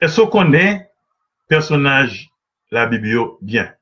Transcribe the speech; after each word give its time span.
Est-ce 0.00 0.22
qu'on 0.22 0.28
connaît 0.28 0.90
personnage 1.46 2.30
la 2.70 2.86
Bible 2.86 3.36
bien? 3.42 3.74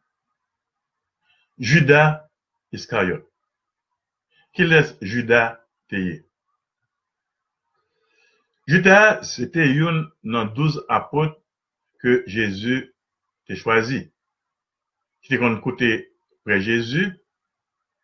Judas 1.58 2.28
Iscariot. 2.72 3.28
Qui 4.52 4.64
laisse 4.64 4.96
Judas 5.00 5.64
payer? 5.86 6.26
Judas, 8.66 9.22
c'était 9.22 9.70
une 9.70 10.10
dans 10.24 10.44
douze 10.44 10.84
apôtres 10.88 11.40
que 12.00 12.24
Jésus 12.26 12.92
t'a 13.46 13.54
choisi. 13.54 14.10
Qui 15.22 15.34
était 15.34 15.60
côté 15.62 16.12
près 16.44 16.60
Jésus, 16.60 17.16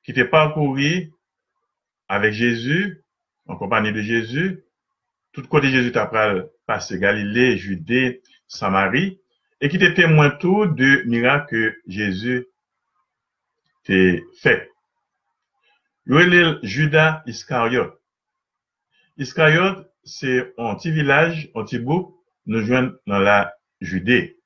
qui 0.04 0.12
était 0.12 0.24
parcouru 0.24 1.12
avec 2.08 2.32
Jésus, 2.32 3.02
en 3.46 3.56
compagnie 3.56 3.92
de 3.92 4.02
Jésus, 4.02 4.64
tout 5.34 5.42
côté 5.42 5.68
Jésus 5.68 5.92
t'a 5.92 6.10
passé 6.64 6.98
Galilée, 6.98 7.58
Judée, 7.58 8.22
Samarie, 8.46 9.20
et 9.60 9.68
qui 9.68 9.76
était 9.76 9.94
témoin 9.94 10.30
tout 10.30 10.66
de 10.66 11.02
miracles 11.06 11.46
que 11.50 11.76
Jésus 11.88 12.46
t'a 13.84 13.94
fait. 14.40 14.70
Judas 16.62 17.22
Iscariot? 17.26 17.92
Iscariot, 19.18 19.84
c'est 20.04 20.54
un 20.56 20.74
petit 20.76 20.92
village, 20.92 21.50
un 21.54 21.64
petit 21.64 21.78
bout, 21.78 22.16
nous 22.46 22.62
joignent 22.62 22.92
dans 23.06 23.18
la 23.18 23.54
Judée. 23.80 24.38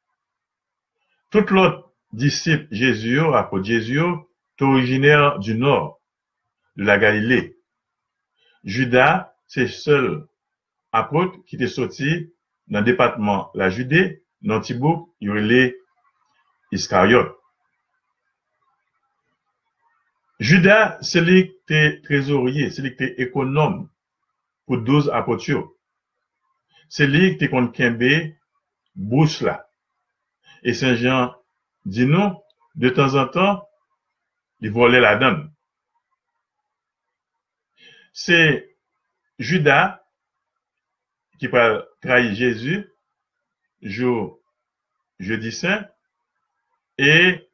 Tout 1.31 1.45
l'autre 1.51 1.93
disciple 2.13 2.67
Jésus, 2.71 3.21
apôtre 3.21 3.65
Jésus, 3.65 3.99
est 3.99 4.63
originaire 4.63 5.39
du 5.39 5.55
nord, 5.55 6.01
de 6.77 6.85
la 6.85 6.97
Galilée. 6.97 7.59
Judas, 8.65 9.35
c'est 9.47 9.69
seul 9.69 10.28
apôtre 10.93 11.39
qui 11.47 11.57
était 11.57 11.69
sorti 11.69 12.33
dans 12.69 12.81
le 12.81 12.85
département 12.85 13.51
la 13.55 13.71
Judée, 13.71 14.23
dans 14.43 14.61
Thibaut, 14.61 15.15
il 15.21 15.31
y. 15.31 17.35
Judas, 20.39 20.99
c'est 21.01 21.21
lui 21.21 21.49
qui 21.49 21.55
était 21.65 22.01
trésorier, 22.03 22.71
c'est 22.71 22.83
lui 22.83 22.95
qui 22.95 23.03
était 23.03 23.23
économe 23.23 23.89
pour 24.67 24.79
12 24.79 25.11
apôtres. 25.11 25.75
C'est 26.89 27.07
lui 27.07 27.31
qui 27.31 27.35
était 27.35 27.49
contre 27.49 27.73
là. 29.41 29.69
Et 30.63 30.75
Saint 30.75 30.95
Jean 30.95 31.35
dit 31.85 32.07
non, 32.07 32.41
de 32.75 32.91
temps 32.91 33.15
en 33.15 33.27
temps, 33.27 33.69
il 34.61 34.71
volait 34.71 35.01
la 35.01 35.17
donne. 35.17 35.53
C'est 38.13 38.77
Judas 39.39 39.98
qui 41.39 41.47
va 41.47 41.85
trahir 42.01 42.35
Jésus 42.35 42.89
jour 43.83 44.41
jeudi 45.19 45.53
saint. 45.53 45.87
Et 46.99 47.49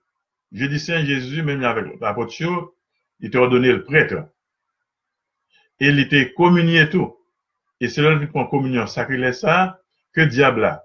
jeudi 0.53 0.79
saint 0.79 1.05
Jésus 1.05 1.43
même 1.43 1.63
avec 1.65 2.01
l'apôtre 2.01 2.75
il 3.21 3.31
t'a 3.31 3.39
ordonné 3.39 3.73
le 3.73 3.85
prêtre. 3.85 4.29
Et 5.81 5.89
il 5.89 5.99
était 5.99 6.33
communié 6.33 6.89
tout. 6.89 7.17
Et 7.81 7.89
c'est 7.89 8.03
là 8.03 8.19
qu'il 8.19 8.29
prend 8.29 8.47
communion 8.47 8.87
sacré 8.87 9.33
ça 9.33 9.81
que 10.13 10.21
diable 10.21 10.65
a 10.65 10.85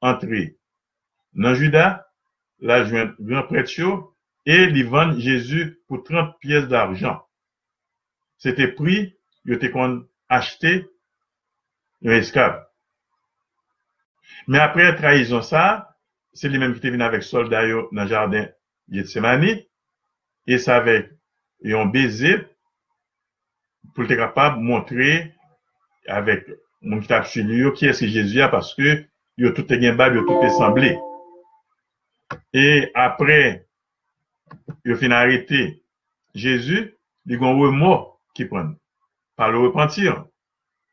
entré 0.00 0.56
dans 1.34 1.54
Judas 1.54 2.06
la 2.58 2.84
grand 3.20 3.42
prêtre 3.44 4.14
et 4.46 4.64
il 4.64 4.86
vend 4.86 5.18
Jésus 5.18 5.80
pour 5.86 6.02
30 6.02 6.38
pièces 6.40 6.66
d'argent. 6.68 7.22
C'était 8.38 8.68
prix 8.68 9.14
il 9.44 9.54
était 9.54 9.72
acheté 10.28 10.86
Mais 12.02 12.22
après 14.58 14.96
trahison 14.96 15.42
ça, 15.42 15.96
c'est 16.32 16.48
lui-même 16.48 16.72
qui 16.72 16.78
était 16.78 16.90
venu 16.90 17.02
avec 17.02 17.22
soldat 17.22 17.68
dans 17.68 17.88
le 17.92 18.06
jardin 18.06 18.46
Gethsemane, 18.90 19.60
et 20.46 20.58
ça 20.58 20.76
avec 20.76 21.10
un 21.64 21.86
baiser 21.86 22.38
pour 23.94 24.04
être 24.04 24.16
capable 24.16 24.58
de 24.58 24.62
montrer 24.62 25.34
avec 26.06 26.46
mon 26.82 27.00
qui 27.00 27.24
sur 27.24 27.44
lui 27.44 27.72
qui 27.74 27.86
est-ce 27.86 28.06
Jésus 28.06 28.40
a 28.40 28.48
parce 28.48 28.74
que 28.74 29.04
il 29.36 29.46
a 29.46 29.52
tout 29.52 29.70
est 29.72 29.76
il 29.76 29.86
a 29.86 30.08
tout 30.08 30.40
est 30.42 30.50
semblé. 30.50 30.98
Et 32.52 32.90
après, 32.94 33.66
il 34.84 34.96
fini 34.96 35.14
arrêter 35.14 35.82
Jésus, 36.34 36.94
il 37.26 37.32
y 37.32 37.44
a 37.44 37.48
un 37.48 37.70
mot 37.70 38.18
qui 38.34 38.44
prend 38.44 38.72
par 39.36 39.50
le 39.50 39.58
repentir. 39.58 40.26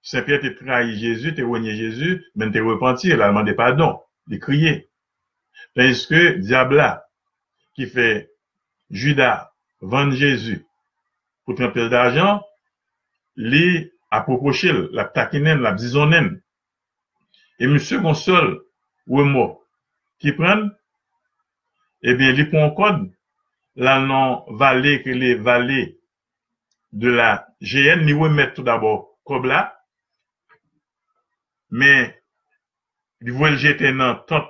Saint-Pierre 0.08 0.40
t'a 0.40 0.52
trahi 0.52 0.98
Jésus, 0.98 1.36
t'a 1.36 1.46
renié 1.46 1.76
Jésus, 1.76 2.24
mais 2.34 2.50
t'a 2.50 2.64
repenti, 2.64 3.10
il 3.10 3.22
a 3.22 3.28
demandé 3.28 3.54
pardon, 3.54 4.00
il 4.30 4.40
crié. 4.40 4.88
Tandis 5.76 6.08
que 6.08 6.38
diable 6.38 7.02
qui 7.74 7.88
fait 7.88 8.32
Judas 8.90 9.52
vendre 9.82 10.14
Jésus 10.14 10.66
pour 11.44 11.56
30 11.56 11.74
pièces 11.74 11.90
d'argent, 11.90 12.42
lui 13.36 13.92
a 14.10 14.22
proposé 14.22 14.72
la 14.94 15.04
taquinen, 15.04 15.60
la 15.60 15.74
bisonnen. 15.74 16.42
Et 17.60 17.68
monsieur 17.68 18.00
Gonçal, 18.00 18.60
ou 19.08 19.22
mot, 19.26 19.62
qui 20.20 20.32
prennent, 20.32 20.72
eh 22.04 22.14
bien, 22.14 22.32
il 22.32 22.50
prend 22.50 22.72
code, 22.72 23.12
la 23.76 24.00
non 24.00 24.46
que 24.48 25.10
les 25.10 25.36
vallées 25.36 26.00
de 26.94 27.10
la 27.10 27.50
GN, 27.62 28.06
ni 28.06 28.14
remettre 28.14 28.54
tout 28.54 28.64
d'abord 28.64 29.18
comme 29.26 29.46
là, 29.46 29.77
men, 31.70 32.12
di 33.24 33.34
vwèl 33.34 33.58
jete 33.62 33.92
nan 33.96 34.22
top 34.30 34.50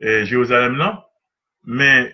eh, 0.00 0.24
Jérusalem 0.28 0.76
nan, 0.78 0.98
men, 1.64 2.10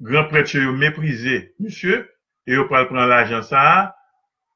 gran 0.00 0.28
prèche 0.28 0.60
yo 0.60 0.72
mèprize, 0.76 1.38
monsye, 1.60 2.02
yo 2.46 2.66
pral 2.70 2.88
pran 2.90 3.08
l'ajan 3.10 3.44
sa, 3.46 3.94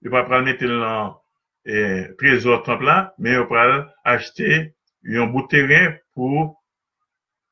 yo 0.05 0.13
pral 0.13 0.27
pral 0.29 0.45
mette 0.47 0.69
lan 0.69 1.17
eh, 1.65 2.11
trezor 2.21 2.63
top 2.67 2.85
la, 2.87 2.99
men 3.19 3.39
yo 3.41 3.47
pral 3.51 3.81
achete 4.09 4.75
yon 5.09 5.33
bout 5.33 5.49
teren 5.53 5.97
pou 6.15 6.51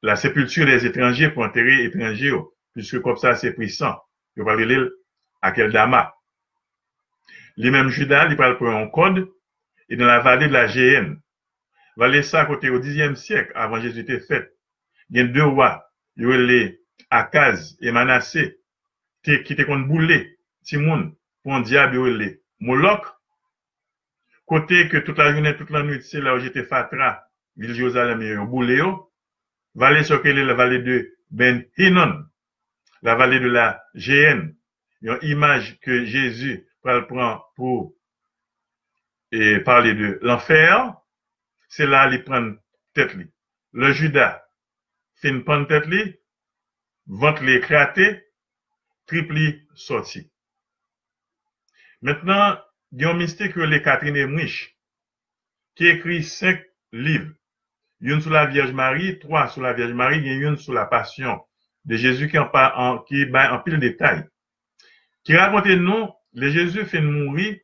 la 0.03 0.17
sepulture 0.17 0.67
des 0.67 0.87
étrangers, 0.87 1.33
pou 1.33 1.45
enterre 1.45 1.81
étrangers 1.87 2.35
yo, 2.35 2.45
puisque 2.75 3.01
kop 3.03 3.19
sa 3.21 3.35
se 3.39 3.53
prisan, 3.57 3.97
yo 4.37 4.47
pral 4.47 4.63
lè 4.69 4.83
akel 5.49 5.73
dama. 5.73 6.07
Li 7.59 7.73
mèm 7.75 7.89
juda, 7.91 8.27
li 8.29 8.37
pral 8.39 8.59
pran 8.61 8.83
yon 8.83 8.93
kod, 8.95 9.25
e 9.89 9.97
nan 9.97 10.13
la 10.13 10.21
vade 10.23 10.47
de 10.47 10.55
la 10.55 10.67
GN, 10.69 11.17
va 11.99 12.07
laisser 12.07 12.37
à 12.37 12.47
côté 12.47 12.71
au 12.71 12.81
Xe 12.81 13.15
siècle, 13.17 13.53
avant 13.57 13.81
Jésus 13.81 14.01
était 14.01 14.21
fait. 14.21 14.55
Il 15.11 15.17
y 15.17 15.21
a 15.21 15.25
deux 15.25 15.45
rois, 15.45 15.91
il 16.17 16.27
les 16.29 16.81
Akaz 17.11 17.77
et 17.81 17.91
Manassé, 17.91 18.61
qui 19.25 19.33
étaient 19.33 19.65
contre 19.65 19.89
boulé, 19.89 20.39
Timoun, 20.63 21.15
pour 21.43 21.55
un 21.55 21.61
diable, 21.61 22.09
les 22.17 22.41
Moloch, 22.61 23.05
côté 24.47 24.89
que 24.89 24.99
toute 24.99 25.19
la 25.19 25.33
journée, 25.33 25.57
toute 25.57 25.71
la 25.71 25.83
nuit, 25.83 26.01
c'est 26.03 26.21
là 26.21 26.37
où 26.37 26.39
j'étais 26.39 26.63
Fatra, 26.63 27.25
ville 27.57 27.75
Jérusalem, 27.75 28.23
a 28.23 28.45
boulé, 28.45 28.81
vallée 29.75 30.05
sur 30.05 30.23
la 30.25 30.55
vallée 30.55 30.79
de 30.79 31.17
Ben 31.31 31.65
Hinnon, 31.79 32.25
la 33.03 33.17
vallée 33.17 33.41
de 33.41 33.49
la 33.49 33.83
GN, 33.97 34.55
une 35.03 35.19
image 35.23 35.81
que 35.81 36.05
Jésus 36.05 36.65
prend 36.81 37.43
pour 37.57 37.93
et 39.33 39.59
parler 39.59 39.95
de 39.95 40.19
l'enfer, 40.23 40.95
prend 42.25 42.55
tête 42.95 43.15
li. 43.15 43.27
Le 43.73 43.93
Judas 43.93 44.43
fin 45.17 45.41
prend 45.41 45.65
tête 45.65 45.87
li, 45.87 46.15
ventre 47.07 47.43
li 47.45 47.55
éclaté, 47.55 48.25
triple 49.07 49.61
sorti. 49.75 50.31
Maintenant, 52.01 52.59
il 52.93 53.03
y 53.03 53.05
a 53.05 53.11
un 53.11 53.15
mystique 53.15 53.55
que 53.55 53.61
les 53.61 53.83
Catherine 53.83 54.27
Mouich, 54.27 54.77
qui 55.75 55.87
écrit 55.87 56.23
cinq 56.23 56.65
livres. 56.93 57.33
Une 58.01 58.21
sur 58.21 58.31
la 58.31 58.47
Vierge 58.47 58.73
Marie, 58.73 59.19
trois 59.19 59.49
sur 59.49 59.63
la 59.63 59.73
Vierge 59.73 59.93
Marie, 59.93 60.27
et 60.27 60.35
une 60.35 60.57
sur 60.57 60.73
la 60.73 60.87
Passion 60.87 61.41
de 61.85 61.97
Jésus 61.97 62.29
qui 62.29 62.39
en, 62.39 62.51
en, 62.55 62.99
qui 63.01 63.27
en 63.35 63.59
pile 63.61 63.81
détail. 63.81 64.25
Qui 65.25 65.37
raconte 65.37 65.67
nous, 65.67 66.09
le 66.35 66.51
Jésus 66.51 66.85
fait 66.85 67.01
mourir 67.01 67.59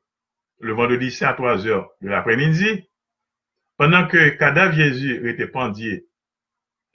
le 0.61 0.73
vendredi 0.73 1.17
à 1.23 1.35
3 1.35 1.67
heures 1.67 1.91
de 2.01 2.09
l'après-midi, 2.09 2.89
pendant 3.77 4.07
que 4.07 4.29
cadavre 4.31 4.75
Jésus 4.75 5.29
était 5.29 5.47
pendu 5.47 6.07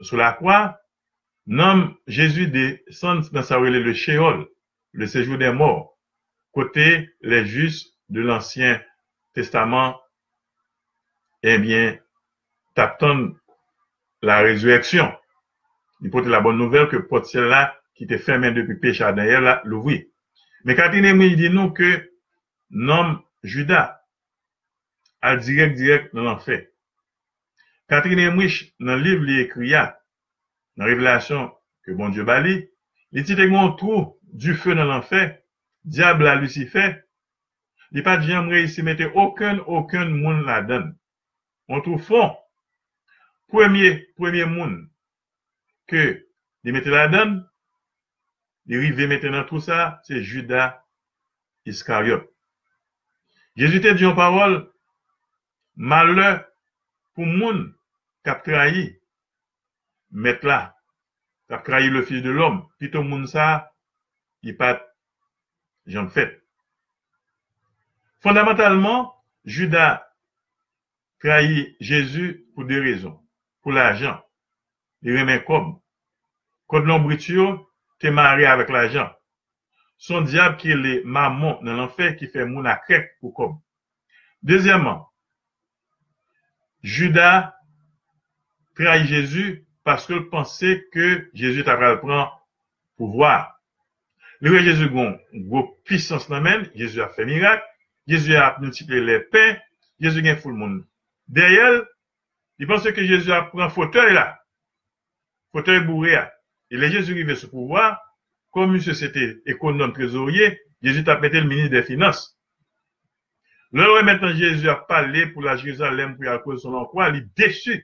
sous 0.01 0.15
la 0.15 0.33
croix, 0.33 0.79
nomme 1.45 1.95
Jésus 2.07 2.47
descend 2.47 3.29
dans 3.31 3.43
sa 3.43 3.57
relais 3.57 3.79
le 3.79 3.93
Sheol, 3.93 4.47
le 4.93 5.07
séjour 5.07 5.37
des 5.37 5.51
morts, 5.51 5.97
côté 6.51 7.09
les 7.21 7.45
justes 7.45 7.95
de 8.09 8.21
l'Ancien 8.21 8.81
Testament, 9.33 9.99
eh 11.43 11.57
bien, 11.57 11.97
t'attendent 12.75 13.37
la 14.21 14.39
résurrection. 14.39 15.13
Il 16.01 16.09
porte 16.09 16.27
la 16.27 16.41
bonne 16.41 16.57
nouvelle 16.57 16.87
que 16.87 16.97
porte 16.97 17.25
celle-là 17.25 17.77
qui 17.95 18.05
était 18.05 18.17
fermée 18.17 18.51
depuis 18.51 18.75
péché 18.75 19.03
à 19.03 19.11
là, 19.11 19.61
l'ouvrir. 19.65 20.03
Mais 20.63 20.75
Catherine 20.75 21.21
il 21.21 21.35
dit 21.35 21.49
nous 21.49 21.71
que 21.71 22.11
nomme 22.69 23.21
Judas, 23.43 24.01
al 25.21 25.39
direct 25.39 25.75
direct 25.75 26.15
dans 26.15 26.23
l'enfer. 26.23 26.68
Catherine 27.89 28.29
Mwish 28.29 28.69
nan 28.79 29.01
liv 29.01 29.23
li 29.25 29.39
ekri 29.41 29.71
ya, 29.71 29.87
nan 30.77 30.87
revelasyon 30.91 31.49
ke 31.85 31.95
bon 31.97 32.13
Diyo 32.13 32.25
bali, 32.27 32.61
te 33.11 33.47
gwen 33.49 33.73
trou 33.79 34.19
du 34.29 34.53
fe 34.53 34.75
nan 34.77 34.91
lanfe, 34.91 35.21
diable 35.83 36.27
la 36.27 36.35
Lucife, 36.37 36.85
li 37.89 38.03
pa 38.05 38.19
di 38.21 38.29
jam 38.29 38.51
reisi 38.53 38.85
mette 38.85 39.09
oken, 39.15 39.63
oken 39.65 40.13
moun 40.21 40.43
la 40.45 40.61
den. 40.61 40.91
On 41.69 41.81
trou 41.81 41.97
fon, 41.97 42.35
premye, 43.49 43.95
premye 44.17 44.45
moun, 44.45 44.77
ke 45.89 46.05
li 46.63 46.75
mette 46.75 46.93
la 46.93 47.07
den, 47.09 47.39
li 48.69 48.77
rive 48.77 49.09
mette 49.09 49.33
nan 49.33 49.47
trou 49.49 49.65
sa, 49.65 49.97
se 50.05 50.21
Judas 50.21 50.77
Iskariot. 51.65 52.29
Jezu 53.57 53.81
te 53.81 53.97
diyon 53.97 54.13
parol, 54.15 54.61
male 55.73 56.29
pou 57.17 57.25
moun 57.25 57.65
kap 58.23 58.43
trahi, 58.45 58.87
met 60.11 60.43
la, 60.43 60.75
kap 61.49 61.63
trahi 61.65 61.89
le 61.89 62.03
fils 62.03 62.21
de 62.23 62.31
l'homme, 62.31 62.65
pito 62.79 63.03
moun 63.03 63.27
sa, 63.27 63.71
yi 64.43 64.53
pat 64.53 64.83
jan 65.85 66.09
fet. 66.09 66.37
Fondamentalman, 68.23 69.07
Judas 69.45 70.01
trahi 71.23 71.75
Jezu 71.79 72.45
pou 72.55 72.67
de 72.67 72.79
rezon, 72.83 73.15
pou 73.63 73.75
la 73.75 73.93
jan, 73.99 74.19
li 75.03 75.15
remen 75.15 75.43
kom, 75.47 75.77
kod 76.69 76.87
l'ombritiyo, 76.87 77.69
te 77.99 78.11
mare 78.11 78.47
avèk 78.47 78.71
la 78.71 78.87
jan, 78.91 79.13
son 79.99 80.27
diab 80.27 80.57
ki 80.59 80.75
le 80.75 80.99
mamon 81.03 81.59
nan 81.63 81.79
l'anfer 81.79 82.15
ki 82.19 82.29
fe 82.31 82.45
moun 82.47 82.67
akrek 82.71 83.17
pou 83.19 83.35
kom. 83.35 83.57
Dezyaman, 84.41 85.03
Judas 86.81 87.51
trahi 88.79 89.07
Jésus 89.07 89.65
paske 89.83 90.15
l 90.15 90.27
pense 90.31 90.75
ke 90.93 91.29
Jésus 91.35 91.65
tabral 91.67 91.99
pran 91.99 92.29
pou 92.97 93.11
vwa. 93.11 93.49
Le 94.39 94.53
wè 94.53 94.63
Jésus 94.63 94.87
pisans 95.83 96.29
nan 96.31 96.43
men, 96.43 96.69
Jésus 96.75 97.01
a 97.01 97.09
fe 97.09 97.25
mirak, 97.27 97.63
Jésus 98.07 98.35
a 98.35 98.55
multiple 98.61 99.03
le 99.03 99.27
pen, 99.31 99.59
Jésus 99.99 100.23
gen 100.23 100.37
foul 100.39 100.55
moun. 100.55 100.77
Deryel, 101.27 101.83
di 102.57 102.65
pense 102.65 102.87
ke 102.95 103.03
Jésus 103.03 103.31
a 103.35 103.43
pran 103.51 103.69
fotey 103.69 104.13
la, 104.13 104.39
fotey 105.51 105.81
bouré 105.81 106.15
a. 106.15 106.31
E 106.71 106.77
le 106.77 106.87
Jésus 106.87 107.13
rive 107.13 107.35
se 107.35 107.49
pou 107.49 107.67
vwa, 107.67 107.97
kom 108.55 108.71
yon 108.77 108.83
se 108.85 108.95
sete 108.95 109.41
ekonom 109.49 109.91
trezorye, 109.95 110.53
Jésus 110.85 111.03
tap 111.03 111.19
mette 111.19 111.41
l 111.41 111.49
mini 111.49 111.67
de 111.67 111.81
finance. 111.83 112.37
Le 113.75 113.85
wè 113.91 114.07
metten 114.07 114.37
Jésus 114.37 114.69
a 114.71 114.79
pale 114.87 115.27
pou 115.33 115.43
la 115.43 115.57
Jérusalem 115.59 116.15
pou 116.15 116.29
yal 116.29 116.39
kouze 116.45 116.63
son 116.63 116.79
ankwa, 116.79 117.11
li 117.11 117.25
desu. 117.35 117.75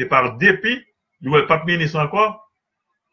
E 0.00 0.06
par 0.08 0.36
depi, 0.40 0.78
yon 1.20 1.36
wè 1.36 1.46
pap 1.50 1.66
mini 1.68 1.88
san 1.90 2.08
kwa, 2.12 2.30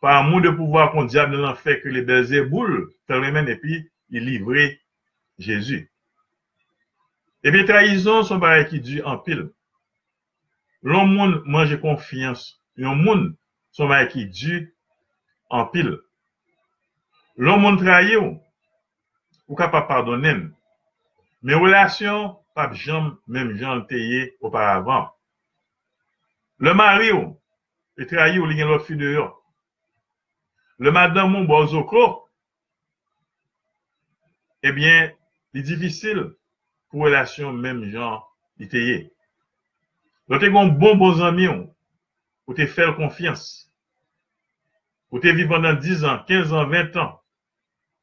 par 0.03 0.23
moun 0.27 0.43
de 0.45 0.51
pouvoi 0.55 0.87
kon 0.93 1.09
diable 1.09 1.39
nan 1.41 1.57
fè 1.59 1.79
ke 1.81 1.91
li 1.91 2.03
belze 2.07 2.45
boule, 2.51 2.85
tel 3.07 3.23
wè 3.23 3.31
men 3.35 3.49
epi, 3.51 3.81
li 4.13 4.21
livre 4.23 4.69
Jésus. 5.39 5.89
Epi 7.43 7.63
traizon 7.67 8.23
son 8.27 8.41
bare 8.43 8.65
ki 8.67 8.79
di 8.83 8.99
an 9.05 9.19
pil. 9.23 9.45
Lon 10.83 11.11
moun 11.11 11.39
manje 11.45 11.79
konfians, 11.79 12.41
yon 12.79 12.99
moun 12.99 13.29
son 13.75 13.91
bare 13.91 14.09
ki 14.11 14.25
di 14.27 14.59
an 15.55 15.67
pil. 15.73 15.93
Lon 17.39 17.61
moun 17.63 17.79
traye 17.79 18.17
ou, 18.19 18.35
ou 19.47 19.59
ka 19.59 19.69
pa 19.71 19.85
pardonem. 19.87 20.49
Men 21.43 21.63
relasyon, 21.63 22.33
pap 22.55 22.75
jom, 22.75 23.13
menm 23.31 23.55
jan 23.59 23.85
teye 23.87 24.33
oparavan. 24.43 25.07
Le 26.59 26.73
mari 26.73 27.11
ou, 27.11 27.37
e 27.95 28.05
traye 28.05 28.39
ou 28.39 28.47
li 28.47 28.57
gen 28.59 28.67
de 28.99 29.13
yo. 29.15 29.29
Le 30.79 30.91
madan 30.91 31.31
moun 31.31 31.47
bozoko, 31.47 32.27
ebyen, 34.63 35.13
li 35.55 35.63
difisil 35.63 36.25
pou 36.91 37.07
relasyon 37.07 37.55
menm 37.63 37.85
jan 37.93 38.19
li 38.59 38.67
kon 40.51 40.73
bon 40.81 40.99
bozami 40.99 41.47
ou, 41.47 41.69
ou 42.49 42.57
te 42.57 42.67
fel 42.67 42.91
konfians. 42.97 43.45
Ou 45.09 45.23
te 45.23 45.31
vi 45.33 45.47
pandan 45.49 45.79
10 45.79 46.03
an, 46.05 46.23
15 46.27 46.51
an, 46.53 46.67
20 46.69 46.99
an, 47.01 47.13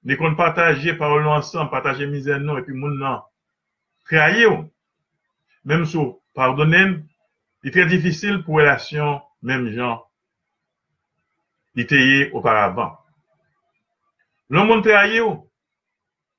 ne 0.08 0.16
kon 0.16 0.34
pataje 0.38 0.96
parolon 0.96 1.36
ansan, 1.36 1.68
pataje 1.70 2.08
mizen 2.08 2.46
non, 2.46 2.56
epi 2.62 2.72
moun 2.72 2.96
nan 3.02 3.20
kreaye 4.08 4.48
ou, 4.48 4.64
menm 5.66 5.84
sou 5.84 6.22
pardonem, 6.34 7.02
li 7.66 7.72
tre 7.74 7.82
difisil 7.90 8.44
pou 8.46 8.60
relasyon 8.60 9.16
menm 9.42 9.66
jan 9.74 9.98
li 11.74 11.82
teye 11.90 12.28
oparaban. 12.38 12.92
Lon 14.54 14.68
moun 14.68 14.84
kreaye 14.86 15.18
ou, 15.24 15.40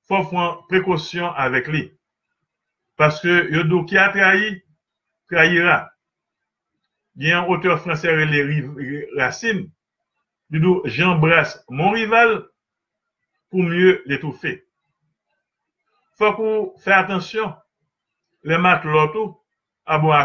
fò 0.07 0.21
fwen 0.29 0.61
prekosyon 0.69 1.35
avek 1.43 1.67
li, 1.73 1.81
paske 2.95 3.41
yodo 3.51 3.81
ki 3.89 3.99
a 3.99 4.07
kreaye, 4.13 4.53
kreaye 5.27 5.65
ra. 5.67 5.81
Gen 7.19 7.51
oteur 7.51 7.81
franse 7.83 8.07
re 8.07 8.23
racine, 9.19 9.67
yodo 10.47 10.87
jembrase 10.87 11.59
mon 11.67 11.91
rival, 11.91 12.37
pou 13.51 13.67
mye 13.67 13.99
l'etoufe. 14.07 14.61
Fok 16.15 16.39
ou 16.39 16.73
fè 16.79 16.95
atensyon, 16.95 17.51
le 18.47 18.63
mat 18.63 18.87
loto 18.87 19.43
a 19.83 19.99
bo 19.99 20.15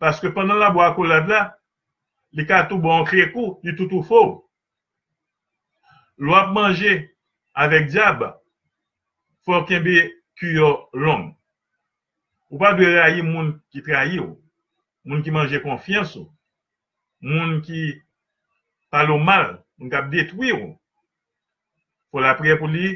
akolad. 0.00 0.10
Paske 0.20 0.32
pandan 0.34 0.58
la 0.58 0.70
bo 0.70 0.80
akolad 0.80 1.28
la, 1.28 1.54
li 2.32 2.46
katou 2.46 2.80
bo 2.80 2.90
an 2.90 3.04
krekou, 3.04 3.60
li 3.62 3.76
toutou 3.76 4.02
fò. 4.02 4.42
Lo 6.18 6.34
ap 6.34 6.52
manje 6.52 7.10
avèk 7.54 7.90
diab, 7.90 8.36
fok 9.44 9.70
yon 9.70 9.84
bi 9.84 9.96
kuyo 10.38 10.88
long. 10.92 11.36
Ou 12.50 12.58
pa 12.58 12.74
dwe 12.74 12.96
rayi 12.96 13.22
moun 13.22 13.60
ki 13.70 13.82
trayi 13.82 14.18
ou, 14.20 14.40
moun 15.04 15.22
ki 15.22 15.30
manje 15.30 15.60
konfians 15.62 16.16
ou, 16.16 16.30
moun 17.20 17.62
ki 17.62 18.00
palo 18.90 19.18
mal, 19.18 19.62
moun 19.78 19.90
kap 19.90 20.10
detwi 20.10 20.52
ou, 20.52 20.76
Fò 22.10 22.18
la 22.18 22.34
priye 22.34 22.56
pou 22.58 22.66
li, 22.66 22.88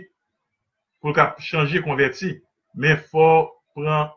pou 0.98 1.12
l 1.12 1.14
ka 1.14 1.36
chanje 1.38 1.78
konverti, 1.84 2.32
men 2.74 2.98
fò 3.12 3.46
pran 3.76 4.08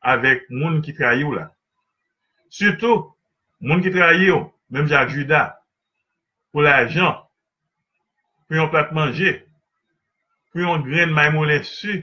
avèk 0.00 0.46
moun 0.50 0.80
traye 0.96 1.24
ou 1.24 1.34
la. 1.36 1.48
Soutou, 2.50 3.12
moun 3.60 3.82
ki 3.84 3.92
traye 3.94 4.30
ou, 4.32 4.48
menm 4.70 4.88
jak 4.90 5.10
juda, 5.12 5.42
pou 6.52 6.64
la 6.64 6.86
jan, 6.88 7.18
pou 8.46 8.58
yon 8.58 8.70
plat 8.72 8.92
manje, 8.96 9.34
pou 10.52 10.62
yon 10.64 10.84
gren 10.86 11.12
maymoulen 11.16 11.64
su, 11.66 12.00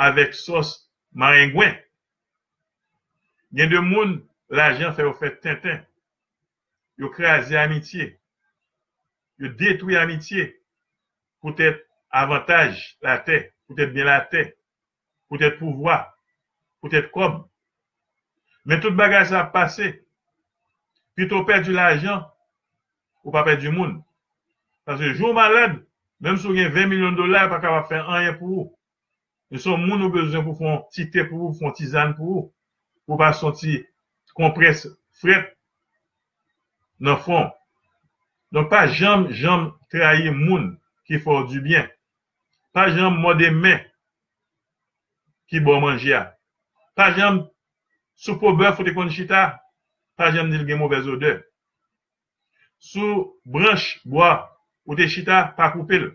avèk 0.00 0.34
sos 0.34 0.74
maringwen. 1.12 1.76
Gen 3.52 3.70
de 3.72 3.82
moun, 3.84 4.18
la 4.52 4.72
jan 4.78 4.96
fè 4.96 5.04
ou 5.06 5.16
fè 5.18 5.34
tenten, 5.44 5.82
yo 7.00 7.10
kreaze 7.12 7.56
amitye, 7.58 8.12
yo 9.40 9.52
detwi 9.58 9.98
amitye, 10.00 10.50
pou 11.42 11.52
tèt 11.58 11.82
avantaj 12.14 12.78
la 13.02 13.18
pou 13.66 13.74
tèt 13.76 13.92
bien 13.92 14.06
la 14.06 14.20
tè, 14.30 14.46
pou 15.28 15.40
tèt 15.40 15.58
pouvoi, 16.82 16.90
pou 16.90 16.90
tèt 16.90 17.10
kom. 17.14 17.44
Men 18.66 18.80
tout 18.82 18.94
bagaj 18.94 19.30
sa 19.30 19.46
pase, 19.54 20.02
pi 21.14 21.28
tou 21.30 21.46
pèd 21.46 21.70
la 21.70 21.96
jan, 21.96 22.26
ou 23.22 23.32
pa 23.32 23.44
pèd 23.46 23.62
du 23.62 23.70
moun. 23.70 24.02
Pase 24.84 25.14
jou 25.14 25.32
malèd, 25.32 25.78
menm 26.20 26.36
sou 26.36 26.54
gen 26.54 26.72
20 26.74 26.90
milyon 26.90 27.16
dolar, 27.18 27.48
pa 27.50 27.60
ka 27.62 27.70
va 27.70 27.86
fè 27.86 28.02
an 28.02 28.26
yè 28.26 28.34
pou 28.38 28.58
ou. 28.58 28.68
E 29.52 29.58
son 29.58 29.78
moun 29.78 30.02
ou 30.02 30.10
bezon 30.10 30.44
pou 30.44 30.58
fon 30.58 30.82
ti 30.90 31.06
tè 31.10 31.26
pou 31.28 31.48
ou, 31.48 31.54
fon 31.54 31.74
ti 31.76 31.86
zan 31.86 32.14
pou 32.18 32.36
ou, 32.36 32.50
pou 33.06 33.18
pa 33.20 33.32
son 33.36 33.54
ti 33.54 33.82
kompres 34.34 34.86
fred 35.20 35.50
nan 37.02 37.18
fon. 37.22 37.50
Don 38.52 38.68
pa 38.68 38.86
jam, 38.88 39.28
jam 39.32 39.70
traye 39.92 40.30
moun, 40.32 40.74
ki 41.08 41.18
fò 41.22 41.42
du 41.48 41.60
byen. 41.64 41.88
Pa 42.72 42.88
jan 42.88 43.18
mwode 43.20 43.50
men 43.52 43.82
ki 45.52 45.60
bo 45.60 45.76
manje 46.96 47.00
a. 47.00 47.04
Pa 47.10 47.10
jan 47.16 47.48
soupo 48.14 48.52
bè 48.56 48.72
fote 48.76 48.94
kon 48.94 49.10
chita, 49.10 49.58
pa 50.16 50.30
jan 50.30 50.50
nil 50.50 50.66
gen 50.66 50.78
mwobez 50.78 51.06
ode. 51.06 51.42
Sou 52.78 53.38
branche 53.44 54.00
bo 54.04 54.22
a, 54.22 54.48
fote 54.86 55.08
chita, 55.08 55.54
pa 55.56 55.70
koupil. 55.72 56.12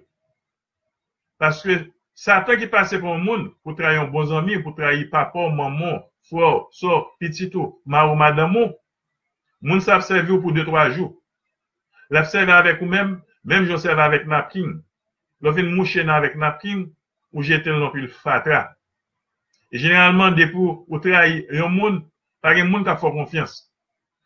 Paske 1.40 1.92
satan 2.14 2.58
ki 2.60 2.68
pase 2.68 3.00
pou 3.00 3.18
moun, 3.18 3.54
pou 3.64 3.76
trayon 3.76 4.12
bon 4.12 4.26
zami, 4.26 4.62
pou 4.64 4.74
trayi 4.74 5.10
papa, 5.10 5.50
maman, 5.50 6.04
fò, 6.30 6.68
so, 6.72 7.14
pitito, 7.20 7.80
ma 7.86 8.06
ou 8.10 8.16
madamo, 8.16 8.74
moun 9.62 9.82
sa 9.82 9.96
apsevi 9.96 10.32
ou 10.32 10.42
pou 10.42 10.52
2-3 10.52 10.92
jou. 10.96 11.14
L'apsevi 12.10 12.52
avèk 12.52 12.82
ou 12.82 12.90
mèm, 12.90 13.22
mèm 13.44 13.68
jonsevi 13.70 14.02
avèk 14.02 14.28
napkin, 14.28 14.78
Lo 15.42 15.52
vin 15.54 15.70
mouche 15.76 16.04
nan 16.04 16.22
vek 16.22 16.36
napkin 16.36 16.88
ou 17.34 17.44
jete 17.46 17.70
l 17.70 17.78
non 17.78 17.94
pil 17.94 18.08
fatra. 18.10 18.77
E 19.72 19.80
genelman 19.82 20.36
depo 20.38 20.86
ou 20.88 21.00
trahi 21.04 21.44
yon 21.52 21.74
moun, 21.76 22.00
pa 22.42 22.54
gen 22.56 22.70
moun 22.72 22.86
ka 22.88 22.96
fò 23.02 23.12
konfians. 23.16 23.66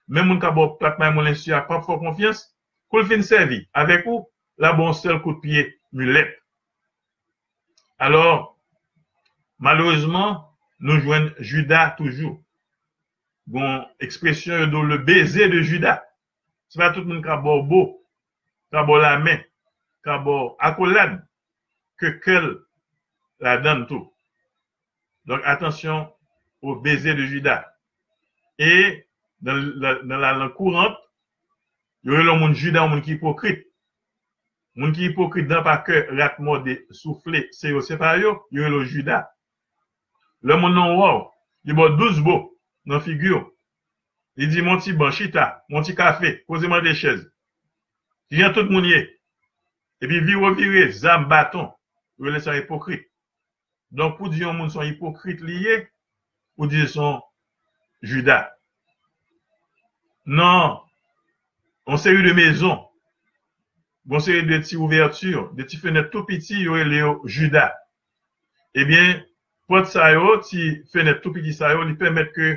Men 0.07 0.27
moun 0.27 0.41
ka 0.41 0.51
bo 0.53 0.75
platman 0.81 1.15
moun 1.15 1.29
lensi 1.29 1.53
a 1.53 1.63
pa 1.65 1.81
fò 1.85 1.97
konfians, 2.01 2.43
kou 2.91 3.01
l 3.01 3.09
fin 3.09 3.25
servi. 3.25 3.63
Avek 3.73 4.05
ou, 4.05 4.27
la 4.61 4.73
bon 4.77 4.93
sel 4.93 5.21
kout 5.23 5.41
piye 5.41 5.65
mulet. 5.91 6.29
Alors, 8.01 8.57
malouzman, 9.61 10.39
nou 10.81 11.01
jwen 11.01 11.31
juda 11.39 11.91
toujou. 11.97 12.39
Bon, 13.47 13.85
do 14.71 14.83
le 14.83 14.97
beze 14.97 15.49
de 15.49 15.61
juda. 15.61 16.01
Se 16.69 16.79
pa 16.79 16.91
tout 16.91 17.03
moun 17.03 17.21
ka 17.21 17.37
bo 17.37 17.61
bo, 17.63 17.81
ka 18.71 18.83
bo 18.83 18.97
la 18.97 19.17
men, 19.19 19.41
ka 20.05 20.17
bo 20.23 20.55
akolad, 20.59 21.19
ke 21.99 22.19
kel 22.23 22.61
la 23.39 23.57
dan 23.57 23.87
tou. 23.89 24.10
Donk, 25.25 25.43
atensyon 25.45 26.07
ou 26.61 26.75
beze 26.81 27.13
de 27.17 27.25
juda. 27.27 27.61
E, 28.57 29.03
nan 29.41 30.21
la 30.21 30.33
lan 30.37 30.53
kourant, 30.57 30.97
yon 32.05 32.25
yon 32.25 32.39
moun 32.41 32.55
juda 32.57 32.85
ou 32.85 32.91
moun 32.91 33.03
ki 33.05 33.15
hipokrit. 33.15 33.61
Moun 34.77 34.95
ki 34.95 35.09
hipokrit 35.09 35.49
dan 35.49 35.65
pa 35.65 35.77
ke 35.85 36.05
rat 36.17 36.39
mode 36.41 36.79
soufle 36.95 37.43
se 37.53 37.73
yo 37.73 37.83
sepayo, 37.85 38.39
yon 38.53 38.73
yon 38.73 38.89
juda. 38.89 39.23
Le 40.41 40.57
moun 40.57 40.73
nan 40.77 40.97
waw, 40.97 41.27
yon 41.69 41.77
bo 41.77 41.89
douz 41.99 42.21
bo 42.25 42.39
nan 42.89 43.03
figyo. 43.05 43.43
Yon 44.41 44.49
di 44.49 44.65
moun 44.65 44.81
ti 44.81 44.95
ban 44.97 45.13
chita, 45.13 45.61
moun 45.69 45.85
ti 45.85 45.93
kafe, 45.95 46.39
kouze 46.47 46.69
man 46.69 46.81
de 46.85 46.95
chez. 46.97 47.21
Yon 48.31 48.53
tout 48.57 48.69
moun 48.73 48.87
ye. 48.89 49.05
E 50.01 50.09
pi 50.09 50.17
vi 50.25 50.33
wavire, 50.39 50.89
zam 50.97 51.27
baton, 51.29 51.69
yon 52.17 52.33
lè 52.33 52.41
sa 52.41 52.57
hipokrit. 52.57 53.10
Don 53.91 54.13
pou 54.15 54.31
di 54.31 54.39
yon 54.45 54.55
moun 54.55 54.71
son 54.71 54.87
hipokrit 54.87 55.41
liye, 55.43 55.81
pou 56.55 56.69
di 56.71 56.85
son 56.87 57.19
juda. 58.01 58.45
Nan, 60.25 60.77
on 61.85 61.99
se 61.99 62.13
yu 62.13 62.21
de 62.23 62.31
mezon, 62.37 62.79
on 64.09 64.23
se 64.23 64.37
yu 64.37 64.45
de 64.47 64.61
ti 64.63 64.77
ouverture, 64.79 65.49
de 65.57 65.67
ti 65.67 65.79
fenet 65.81 66.07
tou 66.13 66.23
piti, 66.27 66.61
yo 66.63 66.77
e 66.79 66.85
le 66.87 67.01
yo 67.01 67.17
juda. 67.27 67.67
Ebyen, 68.79 69.19
pot 69.67 69.89
sa 69.91 70.13
yo, 70.15 70.37
ti 70.47 70.69
fenet 70.93 71.19
tou 71.25 71.35
piti 71.35 71.51
sa 71.57 71.73
yo, 71.75 71.83
li 71.83 71.97
pemet 71.99 72.31
ke 72.37 72.53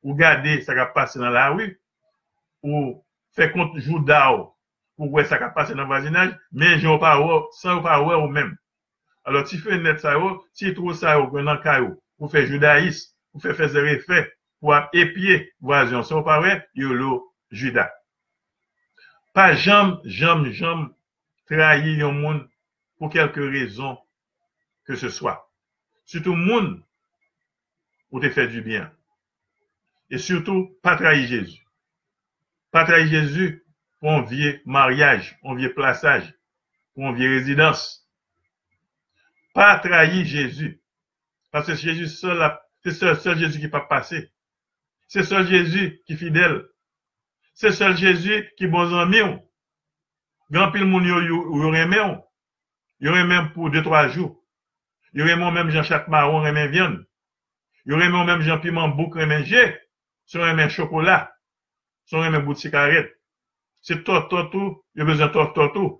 ou 0.00 0.16
gade 0.16 0.62
sa 0.64 0.78
ka 0.78 0.88
pase 0.94 1.20
nan 1.20 1.36
la 1.36 1.50
wik, 1.58 1.76
ou 2.64 2.96
fe 3.36 3.50
kont 3.52 3.76
juda 3.84 4.22
ou, 4.32 4.48
pou 4.96 5.12
we 5.18 5.26
sa 5.28 5.36
ka 5.42 5.52
pase 5.52 5.76
nan 5.76 5.92
vazinaj, 5.92 6.32
men 6.56 6.78
jen 6.78 6.94
ou 6.94 7.02
pa 7.02 7.18
ou, 7.20 7.44
san 7.60 7.82
ou 7.82 7.84
pa 7.84 8.00
ou 9.26 9.30
ou 9.30 9.32
menm. 9.32 9.40
alo 9.40 9.42
ti 9.44 9.58
fe 9.58 9.78
net 9.78 10.00
sa 10.00 10.12
yo, 10.12 10.44
ti 10.54 10.74
tro 10.74 10.94
sa 10.94 11.14
yo 11.14 11.28
gwen 11.30 11.44
nan 11.44 11.60
ka 11.62 11.78
yo, 11.78 12.02
pou 12.18 12.28
fe 12.28 12.46
judaïs, 12.46 13.14
pou 13.32 13.40
fe 13.40 13.54
fezere 13.54 14.00
fe, 14.00 14.26
pou 14.60 14.72
ap 14.72 14.94
epye 14.94 15.52
vwazyon, 15.60 16.04
se 16.04 16.14
ou 16.14 16.24
pa 16.24 16.40
we, 16.40 16.62
yo 16.74 16.94
lo 16.94 17.34
juda. 17.50 17.90
Pa 19.34 19.54
jam, 19.54 20.00
jam, 20.04 20.52
jam, 20.52 20.94
trahi 21.46 21.98
yon 22.00 22.20
moun, 22.20 22.50
pou 22.98 23.10
kelke 23.10 23.40
rezon 23.40 23.96
ke 24.86 24.96
se 24.96 25.10
swa. 25.10 25.38
Soutou 26.04 26.34
moun, 26.34 26.82
ou 28.10 28.20
te 28.20 28.30
fe 28.30 28.48
du 28.50 28.62
bien. 28.62 28.90
E 30.10 30.18
soutou, 30.18 30.74
pa 30.82 30.96
trahi 30.98 31.26
Jezu. 31.30 31.60
Pa 32.74 32.84
trahi 32.88 33.06
Jezu, 33.10 33.62
pou 34.00 34.10
an 34.10 34.26
vie 34.26 34.60
mariage, 34.64 35.38
an 35.44 35.54
vie 35.54 35.70
plasage, 39.54 39.82
pou 39.82 39.94
an 39.94 40.06
vie 40.10 40.22
rezidans. 40.22 40.80
Pa 41.50 41.52
trahi 41.52 41.74
Jezu. 41.74 41.76
Pase 41.76 41.76
Jezu 41.76 42.06
se 42.08 43.14
se 43.14 43.34
Jezu 43.34 43.60
ki 43.60 43.68
pa 43.68 43.80
pase. 43.80 44.30
Se 45.08 45.22
se 45.22 45.44
Jezu 45.44 45.90
ki 46.06 46.16
fidel. 46.16 46.64
Se 47.54 47.72
se 47.72 47.84
Jezu 47.96 48.44
ki 48.56 48.66
bon 48.66 48.88
zanmi 48.90 49.22
ou. 49.22 49.38
Gampil 50.50 50.86
moun 50.86 51.04
yo 51.04 51.20
yon 51.20 51.72
reme 51.72 52.00
ou. 52.00 52.16
Yon 53.00 53.14
reme 53.14 53.52
pou 53.54 53.70
2-3 53.70 54.10
jou. 54.14 54.36
Yon 55.12 55.26
reme 55.26 55.44
ou 55.44 55.50
menm 55.50 55.70
jan 55.70 55.84
chakma 55.84 56.26
ou 56.28 56.42
reme 56.44 56.68
vyan. 56.70 56.98
Yon 57.86 57.98
reme 57.98 58.18
ou 58.18 58.24
menm 58.24 58.42
jan 58.42 58.60
piman 58.60 58.94
bouk 58.96 59.16
reme 59.16 59.42
je. 59.44 59.66
Son 60.26 60.42
reme 60.46 60.68
chokola. 60.70 61.30
Son 62.06 62.22
reme 62.22 62.44
bout 62.44 62.54
sikaret. 62.54 63.10
Se 63.82 63.96
tot 64.04 64.28
tot 64.30 64.54
ou, 64.54 64.78
yon 64.94 65.08
bezan 65.08 65.32
tot 65.32 65.54
tot 65.56 65.76
ou. 65.80 65.98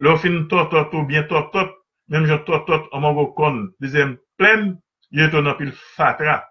Lo 0.00 0.16
fin 0.18 0.46
tot 0.48 0.70
tot 0.72 0.94
ou, 0.94 1.06
bien 1.06 1.26
tot 1.28 1.52
tot. 1.52 1.83
Mem 2.08 2.26
jan 2.28 2.42
tot 2.44 2.66
tot 2.68 2.90
oman 2.92 3.14
go 3.16 3.30
kon 3.36 3.62
dizem 3.80 4.18
plen, 4.36 4.74
yon 5.14 5.30
ton 5.32 5.48
apil 5.48 5.72
fatra. 5.96 6.42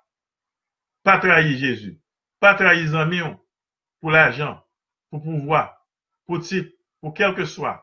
Patra 1.05 1.41
yi 1.43 1.57
Jezu. 1.59 1.93
Patra 2.41 2.73
yi 2.73 2.87
zanmion 2.87 3.35
pou 4.01 4.11
la 4.11 4.29
jan, 4.35 4.57
pou 5.11 5.21
pouvoi, 5.23 5.63
pou 6.27 6.41
tit, 6.43 6.73
pou 6.99 7.13
kelke 7.15 7.45
swa. 7.47 7.77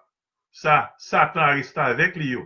Sa, 0.50 0.90
satan 0.98 1.46
arista 1.46 1.92
vek 1.96 2.16
li 2.18 2.32
yo. 2.34 2.44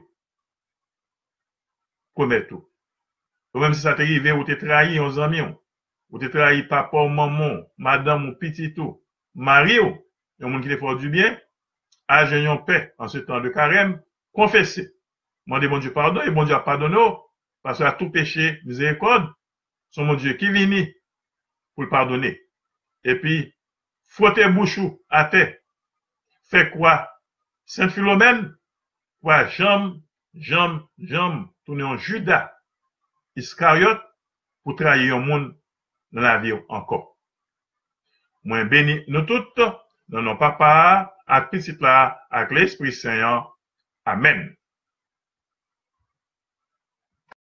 Kometou. 2.14 2.61
Ou 3.54 3.62
menm 3.62 3.75
se 3.75 3.87
sa 3.87 3.95
te 3.97 4.04
rive 4.07 4.35
ou 4.35 4.45
te 4.47 4.59
trahi 4.61 4.99
yon 4.99 5.14
zanmion. 5.16 5.54
Ou 6.12 6.21
te 6.23 6.28
trahi 6.31 6.66
papa 6.69 7.00
ou 7.00 7.11
maman, 7.11 7.62
madame 7.78 8.28
ou 8.28 8.38
pititou. 8.38 9.00
Mari 9.35 9.78
yo, 9.81 9.88
yon 10.38 10.52
moun 10.52 10.62
ki 10.62 10.71
te 10.71 10.78
fwa 10.78 10.95
du 11.00 11.09
bien, 11.11 11.38
ajen 12.12 12.45
yon 12.45 12.61
pe 12.69 12.83
an 13.00 13.11
se 13.11 13.25
tan 13.26 13.43
de 13.43 13.50
karem, 13.54 13.97
konfese. 14.37 14.90
Mande 15.47 15.67
bon 15.67 15.79
Dieu 15.79 15.93
pardon, 15.93 16.23
et 16.23 16.31
bon 16.31 16.45
Dieu 16.45 16.55
a 16.55 16.61
pardonné, 16.61 16.97
parce 17.63 17.79
que 17.79 17.99
tout 17.99 18.11
péché, 18.11 18.61
miséricorde, 18.65 19.31
son 19.91 20.05
mon 20.05 20.15
Dieu 20.15 20.35
qui 20.35 20.51
vini 20.51 20.93
pour 21.75 21.85
le 21.85 21.89
pardonner. 21.89 22.41
Et 23.05 23.17
puis, 23.17 23.55
frotter 24.07 24.49
bouchou 24.49 25.03
à 25.11 25.25
terre. 25.27 25.57
Fait 26.45 26.71
quoi? 26.71 27.11
Saint 27.67 27.89
Philomène, 27.89 28.57
quoi, 29.21 29.47
jambe, 29.49 30.01
jambe, 30.35 30.87
jambe, 30.99 31.49
tourner 31.65 31.83
en 31.83 31.97
Judas, 31.97 32.53
Iscariot, 33.37 33.99
pour 34.63 34.77
trahir 34.77 35.19
le 35.19 35.25
monde 35.25 35.59
dans 36.13 36.21
la 36.21 36.39
vie 36.39 36.53
encore. 36.69 37.19
Moi, 38.45 38.65
béni 38.65 39.03
nous 39.09 39.23
toutes, 39.23 39.61
dans 40.09 40.23
nos 40.23 40.37
papas, 40.37 41.15
à 41.27 41.41
petit 41.43 41.77
là, 41.81 42.27
avec 42.31 42.51
l'Esprit 42.51 42.93
Saint. 42.93 43.47
Amen. 44.05 44.55